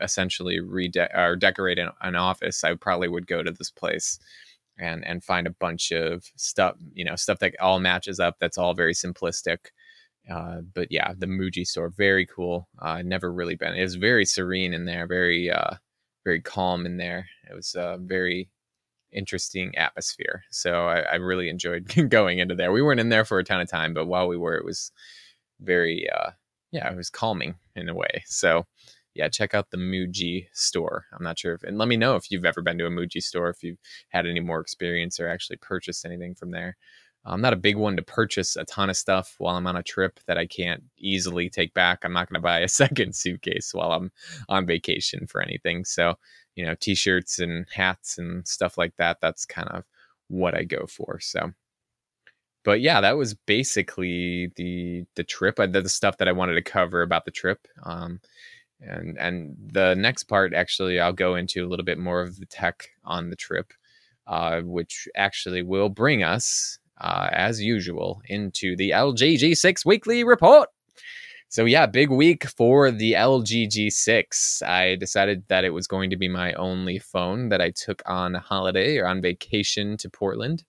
[0.00, 4.18] essentially rede- or decorate an, an office, I probably would go to this place
[4.80, 8.36] and and find a bunch of stuff, you know, stuff that all matches up.
[8.40, 9.58] That's all very simplistic.
[10.28, 12.68] Uh, but yeah, the Muji store, very cool.
[12.80, 13.74] Uh, never really been.
[13.74, 15.74] It was very serene in there, very uh,
[16.24, 17.28] very calm in there.
[17.48, 18.50] It was a very
[19.12, 20.44] interesting atmosphere.
[20.50, 22.72] So I, I really enjoyed going into there.
[22.72, 24.92] We weren't in there for a ton of time, but while we were, it was
[25.60, 26.30] very uh,
[26.72, 28.24] yeah, it was calming in a way.
[28.26, 28.66] So
[29.14, 31.06] yeah, check out the Muji store.
[31.12, 33.22] I'm not sure if, and let me know if you've ever been to a Muji
[33.22, 33.78] store, if you've
[34.10, 36.76] had any more experience or actually purchased anything from there.
[37.24, 39.82] I'm not a big one to purchase a ton of stuff while I'm on a
[39.82, 42.04] trip that I can't easily take back.
[42.04, 44.10] I'm not going to buy a second suitcase while I'm
[44.48, 45.84] on vacation for anything.
[45.84, 46.14] So,
[46.54, 49.84] you know, t shirts and hats and stuff like that, that's kind of
[50.28, 51.20] what I go for.
[51.20, 51.52] So,
[52.64, 55.56] but yeah, that was basically the the trip.
[55.56, 57.66] the stuff that I wanted to cover about the trip.
[57.84, 58.20] Um,
[58.80, 62.46] and and the next part actually i'll go into a little bit more of the
[62.46, 63.72] tech on the trip
[64.26, 70.68] uh, which actually will bring us uh, as usual into the LG G6 weekly report.
[71.50, 76.16] So yeah big week for the LG G6 i decided that it was going to
[76.16, 80.64] be my only phone that i took on holiday or on vacation to portland.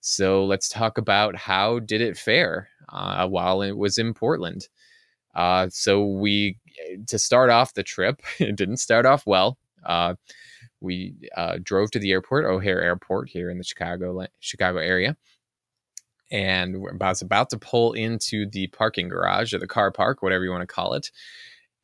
[0.00, 4.68] So let's talk about how did it fare uh, while it was in portland.
[5.34, 6.56] Uh, so we
[7.06, 9.58] to start off the trip, it didn't start off well.
[9.84, 10.14] Uh,
[10.80, 15.16] we uh, drove to the airport, O'Hare Airport, here in the Chicago Chicago area,
[16.30, 20.44] and I was about to pull into the parking garage or the car park, whatever
[20.44, 21.10] you want to call it.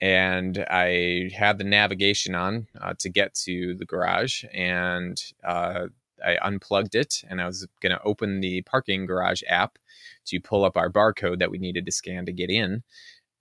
[0.00, 5.86] And I had the navigation on uh, to get to the garage, and uh,
[6.24, 9.78] I unplugged it, and I was going to open the parking garage app
[10.26, 12.82] to pull up our barcode that we needed to scan to get in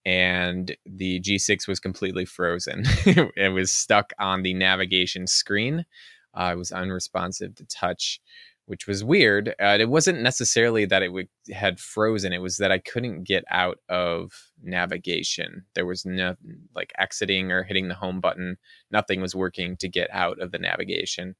[0.06, 2.84] and the G6 was completely frozen.
[3.06, 5.86] it was stuck on the navigation screen.
[6.34, 8.20] Uh, it was unresponsive to touch,
[8.68, 9.50] which was weird.
[9.62, 13.44] Uh, it wasn't necessarily that it w- had frozen, it was that I couldn't get
[13.50, 14.32] out of
[14.64, 15.66] navigation.
[15.76, 16.36] There was no
[16.76, 18.58] like exiting or hitting the home button,
[18.92, 21.36] nothing was working to get out of the navigation.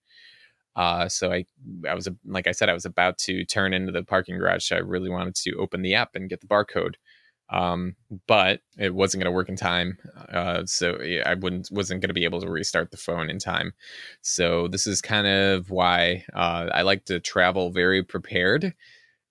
[0.76, 1.46] Uh, so I,
[1.90, 4.66] I was like I said, I was about to turn into the parking garage.
[4.66, 6.96] So I really wanted to open the app and get the barcode
[7.50, 7.96] um,
[8.28, 9.98] but it wasn't going to work in time.
[10.32, 13.74] Uh, so I wouldn't wasn't going to be able to restart the phone in time.
[14.22, 18.74] So this is kind of why uh, I like to travel very prepared.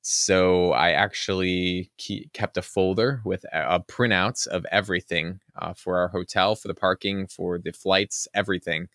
[0.07, 6.09] So I actually keep, kept a folder with a, printouts of everything uh, for our
[6.09, 8.88] hotel, for the parking, for the flights, everything.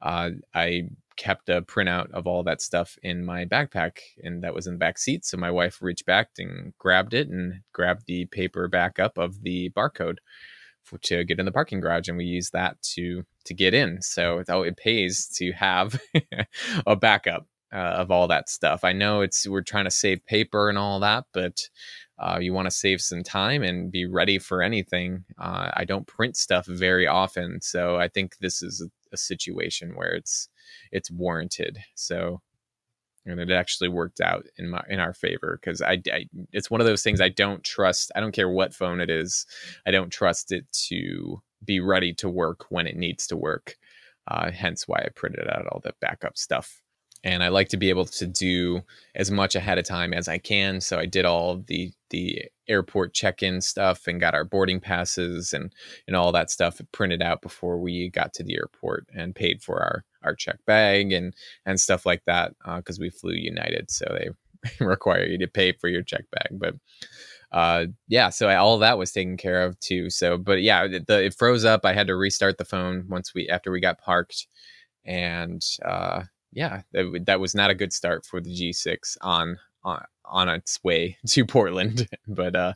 [0.00, 0.84] Uh, I
[1.16, 4.78] kept a printout of all that stuff in my backpack and that was in the
[4.78, 9.18] back seat so my wife reached back and grabbed it and grabbed the paper backup
[9.18, 10.18] of the barcode
[10.82, 14.00] for, to get in the parking garage and we used that to to get in
[14.02, 16.00] so it, it pays to have
[16.86, 18.84] a backup uh, of all that stuff.
[18.84, 21.68] I know it's we're trying to save paper and all that, but
[22.18, 25.24] uh, you want to save some time and be ready for anything.
[25.38, 29.92] Uh, I don't print stuff very often, so I think this is a, a situation
[29.94, 30.48] where it's
[30.92, 31.78] it's warranted.
[31.94, 32.40] So
[33.26, 36.80] and it actually worked out in my in our favor because I, I, it's one
[36.80, 38.12] of those things I don't trust.
[38.14, 39.46] I don't care what phone it is,
[39.86, 43.76] I don't trust it to be ready to work when it needs to work.
[44.28, 46.82] Uh, hence why I printed out all the backup stuff.
[47.24, 48.82] And I like to be able to do
[49.14, 50.80] as much ahead of time as I can.
[50.80, 55.72] So I did all the the airport check-in stuff and got our boarding passes and
[56.06, 59.80] and all that stuff printed out before we got to the airport and paid for
[59.82, 61.34] our our check bag and
[61.64, 64.28] and stuff like that because uh, we flew United, so they
[64.84, 66.58] require you to pay for your check bag.
[66.58, 66.74] But
[67.52, 70.10] uh, yeah, so I, all that was taken care of too.
[70.10, 71.84] So, but yeah, the, it froze up.
[71.84, 74.46] I had to restart the phone once we after we got parked,
[75.04, 80.04] and uh, yeah, that, that was not a good start for the G6 on on
[80.24, 82.08] on its way to Portland.
[82.28, 82.74] but uh,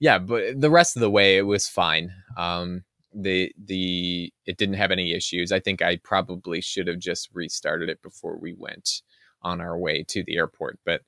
[0.00, 2.12] yeah, but the rest of the way it was fine.
[2.36, 5.52] Um, the the it didn't have any issues.
[5.52, 9.02] I think I probably should have just restarted it before we went
[9.42, 11.02] on our way to the airport, but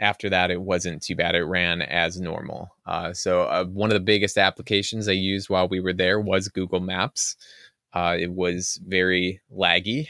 [0.00, 1.34] after that it wasn't too bad.
[1.34, 2.70] It ran as normal.
[2.86, 6.48] Uh, so uh, one of the biggest applications I used while we were there was
[6.48, 7.36] Google Maps.
[7.92, 10.06] Uh, it was very laggy.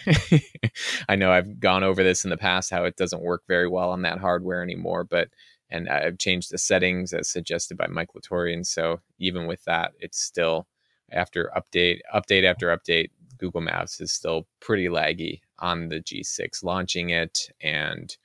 [1.09, 3.91] I know I've gone over this in the past how it doesn't work very well
[3.91, 5.29] on that hardware anymore, but
[5.71, 8.67] and I've changed the settings as suggested by Mike Latorian.
[8.67, 10.67] So even with that, it's still
[11.13, 17.11] after update, update after update, Google Maps is still pretty laggy on the G6 launching
[17.11, 18.17] it and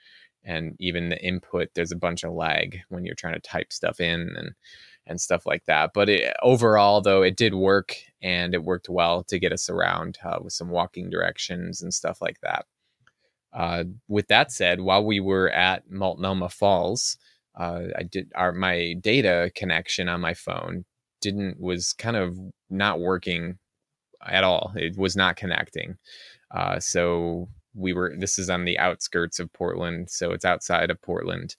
[0.44, 4.00] and even the input there's a bunch of lag when you're trying to type stuff
[4.00, 4.52] in and
[5.08, 5.92] and stuff like that.
[5.94, 10.18] But it, overall though it did work and it worked well to get us around
[10.24, 12.66] uh, with some walking directions and stuff like that.
[13.54, 17.18] Uh, with that said while we were at multnomah falls
[17.58, 20.84] uh, i did our my data connection on my phone
[21.26, 22.38] didn't was kind of
[22.70, 23.58] not working
[24.26, 24.72] at all.
[24.76, 25.98] It was not connecting.
[26.52, 28.14] Uh, so we were.
[28.18, 31.56] This is on the outskirts of Portland, so it's outside of Portland.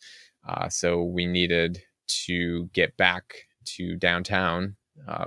[0.48, 4.76] Uh, so we needed to get back to downtown
[5.08, 5.26] uh,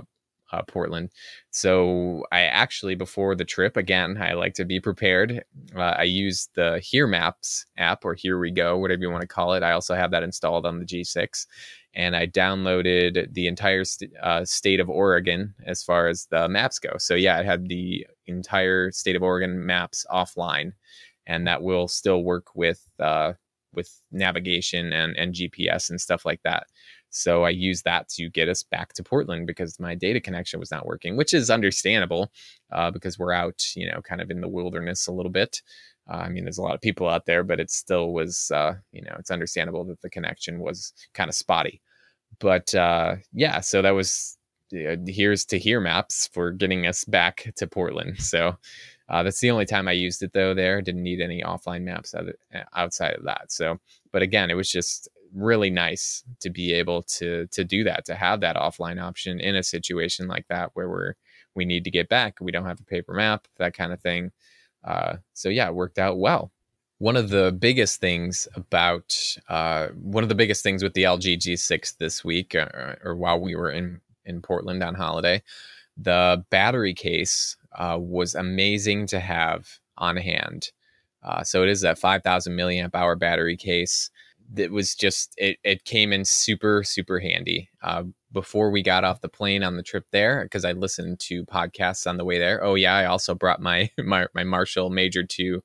[0.53, 1.09] uh, Portland.
[1.51, 5.43] So I actually, before the trip, again, I like to be prepared.
[5.75, 9.27] Uh, I use the Here Maps app or Here We Go, whatever you want to
[9.27, 9.63] call it.
[9.63, 11.45] I also have that installed on the G6.
[11.95, 16.79] And I downloaded the entire st- uh, state of Oregon as far as the maps
[16.79, 16.91] go.
[16.97, 20.73] So, yeah, I had the entire state of Oregon maps offline,
[21.25, 23.33] and that will still work with uh,
[23.73, 26.67] with navigation and, and GPS and stuff like that.
[27.09, 30.71] So I used that to get us back to Portland because my data connection was
[30.71, 32.31] not working, which is understandable
[32.71, 35.61] uh, because we're out, you know, kind of in the wilderness a little bit.
[36.09, 38.73] Uh, I mean, there's a lot of people out there, but it still was, uh,
[38.91, 41.81] you know, it's understandable that the connection was kind of spotty.
[42.39, 44.37] But uh, yeah, so that was
[44.71, 48.17] here's to here maps for getting us back to Portland.
[48.19, 48.57] So
[49.09, 50.53] uh, that's the only time I used it though.
[50.53, 52.13] There didn't need any offline maps
[52.75, 53.51] outside of that.
[53.51, 53.79] So,
[54.11, 58.15] but again, it was just really nice to be able to to do that to
[58.15, 61.13] have that offline option in a situation like that where we're
[61.55, 64.31] we need to get back we don't have a paper map that kind of thing
[64.83, 66.51] uh, so yeah it worked out well.
[66.99, 69.17] One of the biggest things about
[69.49, 73.15] uh, one of the biggest things with the LG G6 this week or, uh, or
[73.15, 75.41] while we were in in Portland on holiday
[75.97, 80.71] the battery case uh, was amazing to have on hand.
[81.23, 84.09] Uh, so it is a 5000 milliamp hour battery case.
[84.53, 87.69] That was just it, it came in super super handy.
[87.83, 91.45] Uh, before we got off the plane on the trip there because i listened to
[91.45, 92.63] podcasts on the way there.
[92.63, 95.63] Oh yeah i also brought my my, my marshall major 2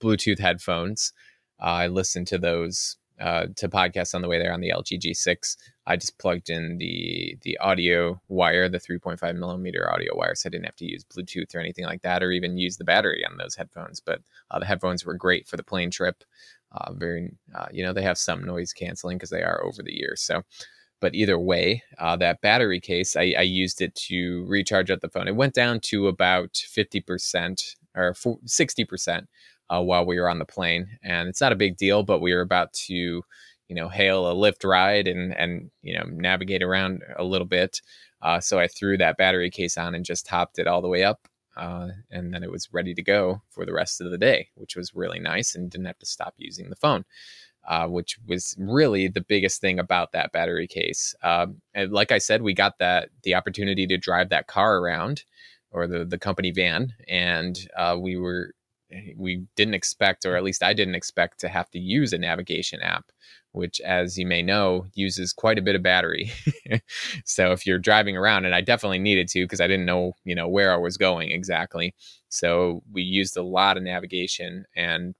[0.00, 1.12] bluetooth headphones.
[1.60, 5.00] Uh, i listened to those uh, to podcasts on the way there on the lg
[5.00, 10.48] g6 i just plugged in the the audio wire the 3.5 millimeter audio wire so
[10.48, 13.24] i didn't have to use bluetooth or anything like that or even use the battery
[13.24, 16.24] on those headphones but uh, the headphones were great for the plane trip.
[16.72, 19.94] Uh, very, uh, you know, they have some noise canceling because they are over the
[19.94, 20.20] years.
[20.20, 20.42] So,
[21.00, 25.08] but either way, uh, that battery case, I, I, used it to recharge up the
[25.08, 25.28] phone.
[25.28, 29.26] It went down to about 50% or 60%
[29.68, 30.88] uh, while we were on the plane.
[31.02, 34.34] And it's not a big deal, but we were about to, you know, hail a
[34.34, 37.80] Lyft ride and, and, you know, navigate around a little bit.
[38.22, 41.04] Uh, so I threw that battery case on and just topped it all the way
[41.04, 44.48] up uh, and then it was ready to go for the rest of the day,
[44.54, 47.04] which was really nice and didn't have to stop using the phone.
[47.68, 51.14] Uh, which was really the biggest thing about that battery case.
[51.24, 55.24] Um, and like I said, we got that the opportunity to drive that car around,
[55.72, 58.52] or the the company van, and uh, we were
[59.16, 62.80] we didn't expect, or at least I didn't expect, to have to use a navigation
[62.80, 63.10] app,
[63.52, 66.32] which, as you may know, uses quite a bit of battery.
[67.24, 70.34] so if you're driving around, and I definitely needed to because I didn't know, you
[70.34, 71.94] know, where I was going exactly.
[72.28, 75.14] So we used a lot of navigation and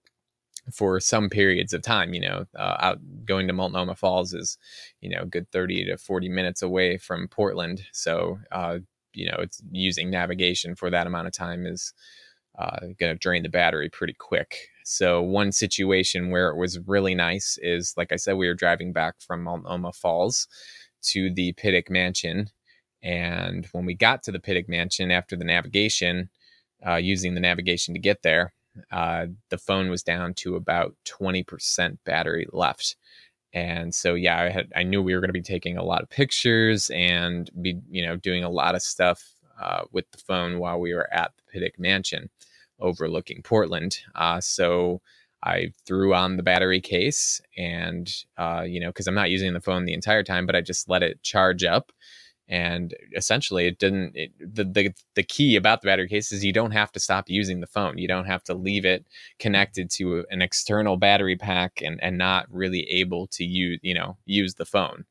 [0.72, 2.14] for some periods of time.
[2.14, 4.59] You know, uh, out going to Multnomah Falls is,
[5.00, 7.83] you know, good 30 to 40 minutes away from Portland.
[7.92, 8.79] So, uh,
[9.12, 11.92] you know, it's using navigation for that amount of time is
[12.59, 14.68] uh, going to drain the battery pretty quick.
[14.85, 18.92] So, one situation where it was really nice is, like I said, we were driving
[18.92, 20.48] back from Multnomah Falls
[21.02, 22.50] to the Pittock Mansion.
[23.02, 26.31] And when we got to the Pittock Mansion after the navigation,
[26.87, 28.52] uh, using the navigation to get there,
[28.91, 32.97] uh, the phone was down to about 20% battery left.
[33.53, 36.03] And so, yeah, I had, I knew we were going to be taking a lot
[36.03, 39.23] of pictures and be, you know, doing a lot of stuff
[39.61, 42.29] uh, with the phone while we were at the Pittock Mansion
[42.81, 43.99] overlooking Portland.
[44.15, 45.01] Uh, so
[45.43, 49.61] I threw on the battery case and, uh, you know, because I'm not using the
[49.61, 51.93] phone the entire time, but I just let it charge up
[52.48, 56.52] and essentially it didn't it, the, the the key about the battery case is you
[56.52, 59.04] don't have to stop using the phone you don't have to leave it
[59.38, 64.16] connected to an external battery pack and and not really able to use you know
[64.26, 65.04] use the phone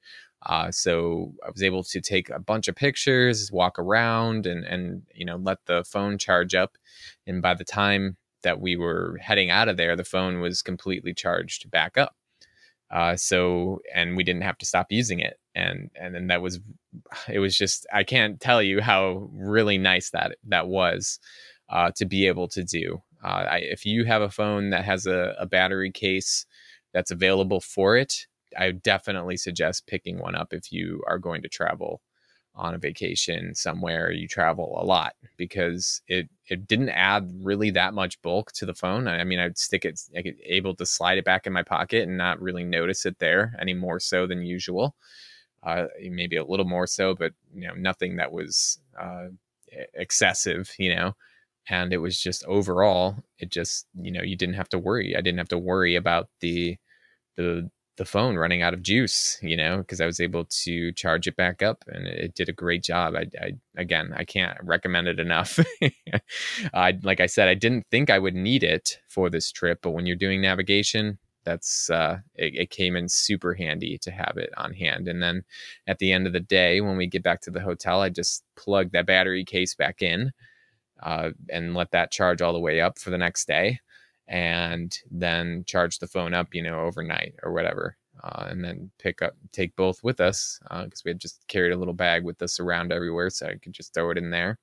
[0.46, 5.02] uh, so I was able to take a bunch of pictures, walk around, and and
[5.14, 6.78] you know let the phone charge up.
[7.26, 11.14] And by the time that we were heading out of there, the phone was completely
[11.14, 12.16] charged back up.
[12.96, 15.38] Uh, so and we didn't have to stop using it.
[15.54, 16.62] And and then that was
[17.30, 21.20] it was just i can't tell you how really nice that that was
[21.70, 23.02] uh, to be able to do.
[23.24, 26.46] Uh, I, if you have a phone that has a, a battery case
[26.94, 28.28] that's available for it
[28.58, 32.02] i definitely suggest picking one up if you are going to travel
[32.56, 37.94] on a vacation somewhere you travel a lot because it it didn't add really that
[37.94, 39.08] much bulk to the phone.
[39.08, 42.04] I, mean, I'd stick it, I could able to slide it back in my pocket
[42.04, 44.96] and not really notice it there any more so than usual.
[45.64, 49.28] Uh, maybe a little more so, but you know, nothing that was uh,
[49.96, 51.16] excessive, you know.
[51.68, 55.16] And it was just overall, it just you know, you didn't have to worry.
[55.16, 56.78] I didn't have to worry about the
[57.38, 61.28] the the phone running out of juice, you know, because I was able to charge
[61.28, 63.16] it back up and it, did a great job.
[63.16, 65.60] I, I again, I can't recommend it enough.
[66.74, 69.92] I like I said, I didn't think I would need it for this trip, but
[69.92, 74.50] when you're doing navigation, that's uh, it, it came in super handy to have it
[74.58, 75.08] on hand.
[75.08, 75.44] And then
[75.88, 78.44] at the end of the day, when we get back to the hotel, I just
[78.58, 80.32] plug that battery case back in
[81.02, 83.80] uh, and let that charge all the way up for the next day
[84.28, 87.98] and then charge the phone up, you know, overnight or whatever.
[88.24, 91.74] Uh, and then pick up, take both with us because uh, we had just carried
[91.74, 94.58] a little bag with us around everywhere, so I could just throw it in there,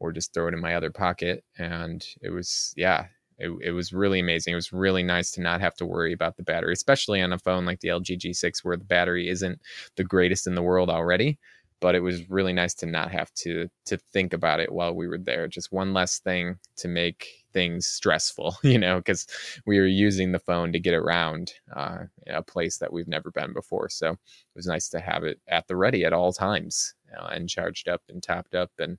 [0.00, 1.44] or just throw it in my other pocket.
[1.56, 3.06] And it was, yeah,
[3.38, 4.52] it, it was really amazing.
[4.52, 7.38] It was really nice to not have to worry about the battery, especially on a
[7.38, 9.60] phone like the LG G6, where the battery isn't
[9.96, 11.38] the greatest in the world already
[11.80, 15.08] but it was really nice to not have to to think about it while we
[15.08, 19.26] were there just one less thing to make things stressful you know because
[19.66, 23.52] we were using the phone to get around uh, a place that we've never been
[23.52, 23.88] before.
[23.88, 24.18] So it
[24.56, 28.02] was nice to have it at the ready at all times uh, and charged up
[28.08, 28.98] and topped up and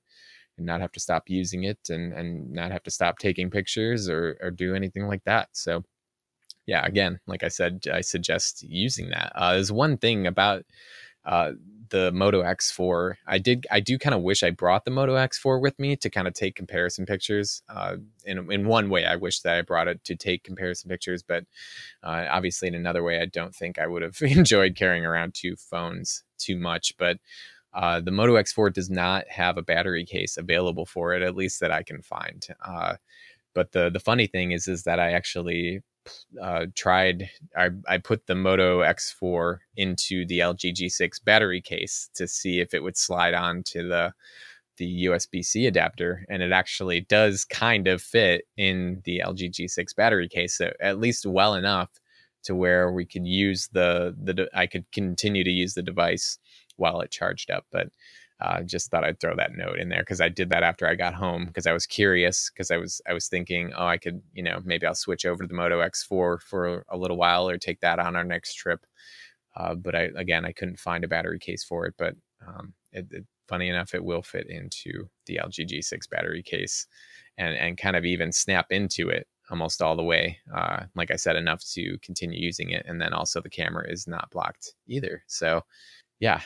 [0.58, 4.10] and not have to stop using it and and not have to stop taking pictures
[4.10, 5.50] or or do anything like that.
[5.54, 5.84] So
[6.68, 9.32] yeah again like i said i suggest using that.
[9.36, 10.64] Uh, there's one thing about
[11.26, 11.52] uh,
[11.92, 13.16] the Moto X4.
[13.28, 16.10] I did I do kind of wish I brought the Moto X4 with me to
[16.10, 17.62] kind of take comparison pictures.
[17.70, 21.22] Uh, in in one way, I wish that I brought it to take comparison pictures,
[21.22, 21.46] but
[22.04, 25.56] uh, obviously in another way, I don't think I would have enjoyed carrying around two
[25.56, 26.94] phones too much.
[26.98, 27.18] But
[27.74, 31.60] uh, the Moto X4 does not have a battery case available for it, at least
[31.60, 32.46] that I can find.
[32.66, 32.96] Uh,
[33.54, 35.82] but the the funny thing is, is that I actually
[36.42, 42.28] uh, tried I, I put the moto x4 into the lg g6 battery case to
[42.28, 44.14] see if it would slide on to the
[44.78, 50.28] the usb-c adapter and it actually does kind of fit in the lg g6 battery
[50.28, 51.90] case so at least well enough
[52.44, 56.40] to where we could use the the i could continue to use the device
[56.78, 57.90] while it charged up but
[58.42, 60.96] uh, just thought I'd throw that note in there because I did that after I
[60.96, 64.22] got home because I was curious because I was I was thinking oh I could
[64.34, 67.58] you know maybe I'll switch over to the Moto X4 for a little while or
[67.58, 68.86] take that on our next trip.
[69.56, 71.94] Uh, but I again I couldn't find a battery case for it.
[71.98, 72.16] But
[72.48, 76.88] um, it, it, funny enough, it will fit into the LG G6 battery case
[77.38, 80.40] and and kind of even snap into it almost all the way.
[80.56, 84.08] Uh, like I said, enough to continue using it, and then also the camera is
[84.08, 85.24] not blocked either.
[85.28, 85.62] So
[86.20, 86.42] yeah,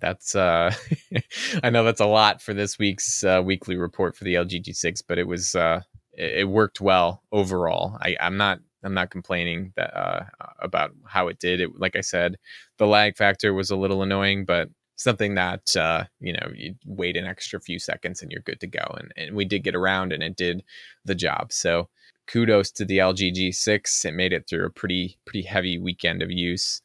[0.00, 0.72] that's uh
[1.62, 5.02] i know that's a lot for this week's uh, weekly report for the lg g6
[5.06, 5.80] but it was uh
[6.18, 7.96] it, worked well overall.
[8.00, 10.24] I, I'm not I'm not complaining that uh,
[10.60, 11.60] about how it did.
[11.60, 12.36] It, like I said,
[12.78, 17.16] the lag factor was a little annoying, but something that uh, you know you wait
[17.16, 18.84] an extra few seconds and you're good to go.
[18.98, 20.62] And, and we did get around, and it did
[21.04, 21.52] the job.
[21.52, 21.88] So
[22.26, 24.04] kudos to the LG G6.
[24.04, 26.82] It made it through a pretty pretty heavy weekend of use,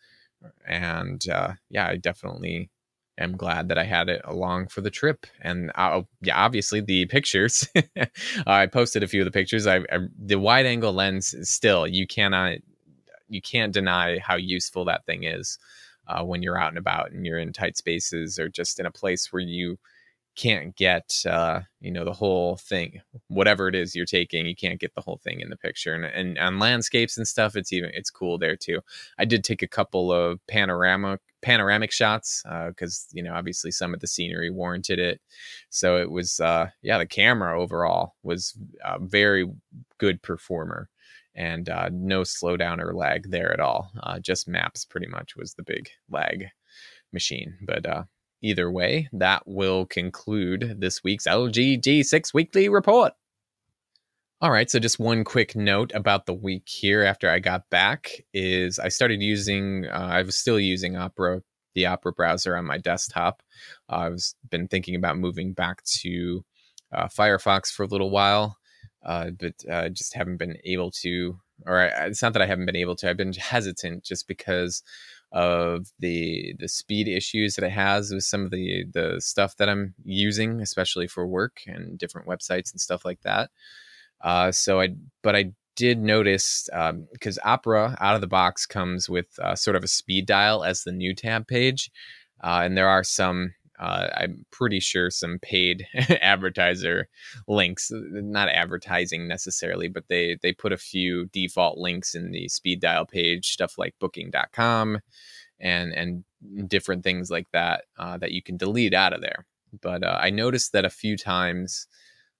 [0.67, 2.69] and uh, yeah, I definitely
[3.17, 5.25] am glad that I had it along for the trip.
[5.41, 7.67] And I'll, yeah, obviously the pictures.
[8.47, 9.67] I posted a few of the pictures.
[9.67, 12.57] I, I the wide angle lens still you cannot
[13.29, 15.57] you can't deny how useful that thing is
[16.07, 18.91] uh, when you're out and about and you're in tight spaces or just in a
[18.91, 19.77] place where you
[20.35, 24.79] can't get uh, you know the whole thing whatever it is you're taking you can't
[24.79, 27.91] get the whole thing in the picture and, and on landscapes and stuff it's even
[27.93, 28.79] it's cool there too
[29.19, 33.93] i did take a couple of panorama panoramic shots because uh, you know obviously some
[33.93, 35.21] of the scenery warranted it.
[35.69, 39.47] So it was uh yeah the camera overall was a very
[39.99, 40.89] good performer
[41.35, 43.91] and uh, no slowdown or lag there at all.
[44.03, 46.45] Uh, just maps pretty much was the big lag
[47.11, 47.55] machine.
[47.61, 48.03] But uh
[48.41, 53.13] either way, that will conclude this week's LG G6 weekly report.
[54.43, 58.25] All right, so just one quick note about the week here after I got back
[58.33, 61.41] is I started using, uh, I was still using Opera,
[61.75, 63.41] the Opera browser on my desktop.
[63.89, 66.43] Uh, I've been thinking about moving back to
[66.91, 68.57] uh, Firefox for a little while,
[69.05, 72.65] uh, but uh, just haven't been able to, or I, it's not that I haven't
[72.65, 74.83] been able to, I've been hesitant just because
[75.31, 79.69] of the the speed issues that it has with some of the the stuff that
[79.69, 83.49] I'm using, especially for work and different websites and stuff like that.
[84.23, 86.69] Uh, so I, but I did notice
[87.11, 90.63] because um, Opera out of the box comes with uh, sort of a speed dial
[90.63, 91.91] as the new tab page,
[92.43, 93.53] uh, and there are some.
[93.79, 95.85] Uh, I'm pretty sure some paid
[96.21, 97.09] advertiser
[97.47, 102.79] links, not advertising necessarily, but they they put a few default links in the speed
[102.79, 104.99] dial page, stuff like Booking.com,
[105.59, 106.23] and and
[106.69, 109.45] different things like that uh, that you can delete out of there.
[109.81, 111.87] But uh, I noticed that a few times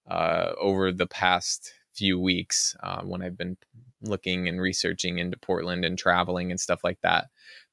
[0.08, 3.56] uh, over the past few weeks uh, when I've been
[4.02, 7.28] looking and researching into Portland and traveling and stuff like that,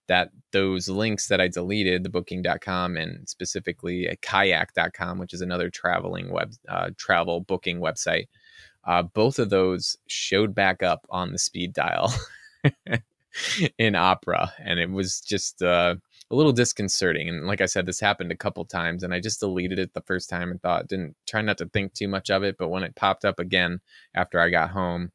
[0.08, 5.70] that those links that I deleted, the booking.com and specifically a kayak.com, which is another
[5.70, 8.28] traveling web uh, travel booking website,
[8.86, 12.14] uh, both of those showed back up on the speed dial
[13.78, 14.52] in Opera.
[14.60, 15.96] And it was just uh,
[16.32, 17.28] a little disconcerting.
[17.28, 20.02] And like I said, this happened a couple times, and I just deleted it the
[20.02, 22.56] first time and thought didn't try not to think too much of it.
[22.58, 23.82] But when it popped up again
[24.16, 25.12] after I got home,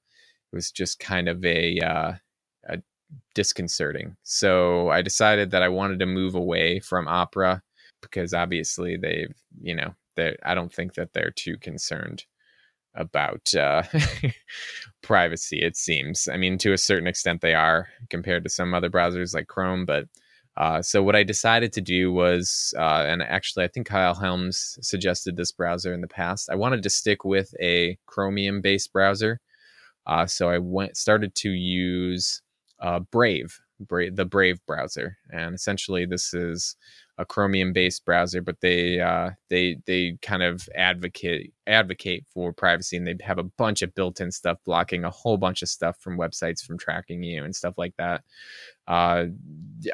[0.52, 2.12] it was just kind of a, uh,
[2.68, 2.78] a
[3.34, 4.16] disconcerting.
[4.24, 7.62] So I decided that I wanted to move away from Opera
[8.02, 9.94] because obviously they've, you know,
[10.44, 12.24] I don't think that they're too concerned
[12.94, 13.82] about uh,
[15.02, 15.62] privacy.
[15.62, 16.28] It seems.
[16.28, 19.84] I mean, to a certain extent, they are compared to some other browsers like Chrome,
[19.84, 20.06] but
[20.56, 24.78] uh, so what I decided to do was, uh, and actually I think Kyle Helms
[24.80, 26.48] suggested this browser in the past.
[26.50, 29.40] I wanted to stick with a Chromium-based browser,
[30.06, 32.42] uh, so I went started to use
[32.80, 36.76] uh, Brave, The Brave browser, and essentially this is
[37.18, 42.96] a Chromium based browser, but they uh, they they kind of advocate advocate for privacy,
[42.96, 45.98] and they have a bunch of built in stuff blocking a whole bunch of stuff
[46.00, 48.22] from websites from tracking you and stuff like that.
[48.88, 49.26] Uh,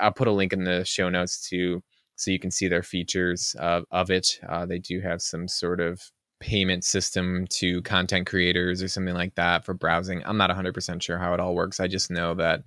[0.00, 1.82] I'll put a link in the show notes to
[2.16, 4.38] so you can see their features of, of it.
[4.48, 6.00] Uh, they do have some sort of
[6.42, 10.22] payment system to content creators or something like that for browsing.
[10.26, 11.78] I'm not 100% sure how it all works.
[11.78, 12.64] I just know that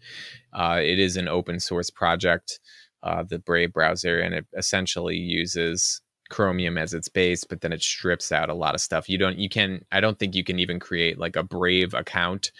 [0.54, 2.62] uh, it is an open source project
[3.04, 7.84] uh, the Brave browser, and it essentially uses Chromium as its base, but then it
[7.84, 9.08] strips out a lot of stuff.
[9.10, 12.52] You don't, you can, I don't think you can even create like a Brave account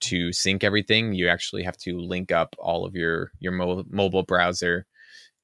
[0.00, 1.12] to sync everything.
[1.12, 4.86] You actually have to link up all of your your mo- mobile browser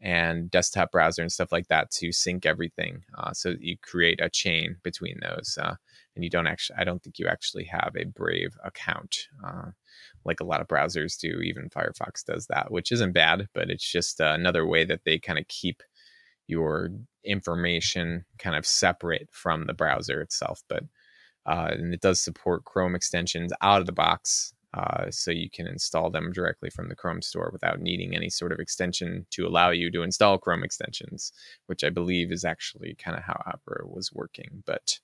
[0.00, 3.02] and desktop browser and stuff like that to sync everything.
[3.16, 5.74] Uh, so you create a chain between those, uh,
[6.14, 6.76] and you don't actually.
[6.78, 9.16] I don't think you actually have a Brave account.
[9.44, 9.70] Uh,
[10.24, 11.40] like a lot of browsers do.
[11.40, 15.18] Even Firefox does that, which isn't bad, but it's just uh, another way that they
[15.18, 15.82] kind of keep
[16.46, 16.90] your
[17.24, 20.62] information kind of separate from the browser itself.
[20.68, 20.84] But
[21.46, 25.66] uh, and it does support Chrome extensions out of the box, uh, so you can
[25.66, 29.70] install them directly from the Chrome store without needing any sort of extension to allow
[29.70, 31.32] you to install Chrome extensions,
[31.66, 34.62] which I believe is actually kind of how Opera was working.
[34.66, 34.98] But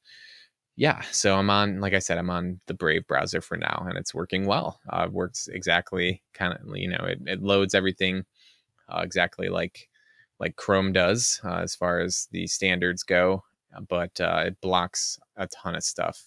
[0.76, 3.96] yeah, so I'm on, like I said, I'm on the Brave browser for now, and
[3.96, 4.80] it's working well.
[4.90, 8.24] Uh, works exactly kind of, you know, it, it loads everything
[8.88, 9.88] uh, exactly like
[10.40, 13.44] like Chrome does uh, as far as the standards go,
[13.88, 16.24] but uh, it blocks a ton of stuff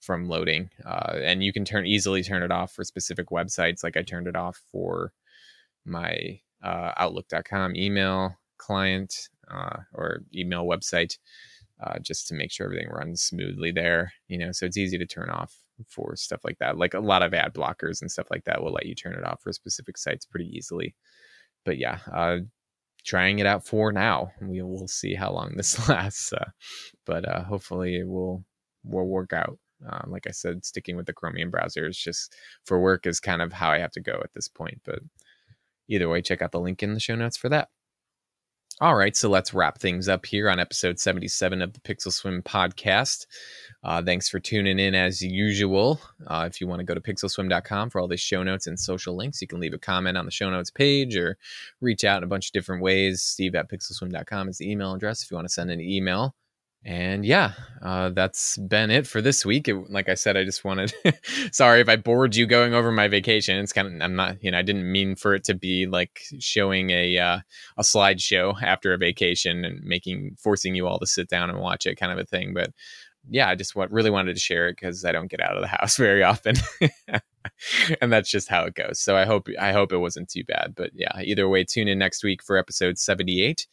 [0.00, 0.70] from loading.
[0.84, 3.82] Uh, and you can turn easily turn it off for specific websites.
[3.82, 5.12] Like I turned it off for
[5.84, 11.18] my uh, Outlook.com email client uh, or email website,
[11.82, 14.12] uh, just to make sure everything runs smoothly there.
[14.28, 16.76] You know, so it's easy to turn off for stuff like that.
[16.76, 19.24] Like a lot of ad blockers and stuff like that will let you turn it
[19.24, 20.94] off for specific sites pretty easily.
[21.64, 22.38] But yeah, uh,
[23.04, 24.30] trying it out for now.
[24.40, 26.50] We will see how long this lasts, uh,
[27.06, 28.44] but uh, hopefully it will
[28.84, 29.58] will work out.
[29.86, 33.42] Um, like I said, sticking with the Chromium browser is just for work is kind
[33.42, 34.80] of how I have to go at this point.
[34.84, 35.00] But
[35.88, 37.68] either way, check out the link in the show notes for that.
[38.80, 42.42] All right, so let's wrap things up here on episode 77 of the Pixel Swim
[42.42, 43.26] podcast.
[43.82, 46.00] Uh, thanks for tuning in as usual.
[46.28, 49.16] Uh, if you want to go to pixelswim.com for all the show notes and social
[49.16, 51.36] links, you can leave a comment on the show notes page or
[51.80, 53.20] reach out in a bunch of different ways.
[53.20, 56.36] Steve at pixelswim.com is the email address if you want to send an email.
[56.84, 57.52] And yeah,
[57.82, 59.68] uh, that's been it for this week.
[59.68, 60.92] It, like I said, I just wanted.
[61.52, 63.58] sorry if I bored you going over my vacation.
[63.58, 66.22] It's kind of I'm not you know I didn't mean for it to be like
[66.38, 67.38] showing a uh,
[67.76, 71.84] a slideshow after a vacation and making forcing you all to sit down and watch
[71.84, 72.54] it kind of a thing.
[72.54, 72.70] But
[73.28, 75.62] yeah, I just what really wanted to share it because I don't get out of
[75.62, 76.54] the house very often,
[78.00, 79.00] and that's just how it goes.
[79.00, 80.74] So I hope I hope it wasn't too bad.
[80.76, 83.66] But yeah, either way, tune in next week for episode seventy eight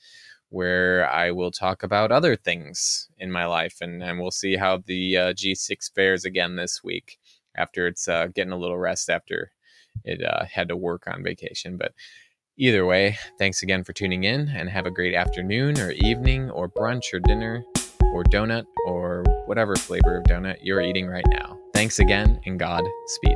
[0.55, 4.77] where I will talk about other things in my life, and, and we'll see how
[4.77, 7.19] the uh, G6 fares again this week
[7.57, 9.51] after it's uh, getting a little rest after
[10.05, 11.75] it uh, had to work on vacation.
[11.75, 11.91] But
[12.55, 16.69] either way, thanks again for tuning in, and have a great afternoon or evening or
[16.69, 17.61] brunch or dinner
[18.13, 21.59] or donut or whatever flavor of donut you're eating right now.
[21.73, 23.35] Thanks again, and God speed.